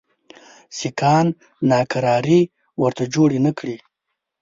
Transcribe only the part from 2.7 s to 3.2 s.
ورته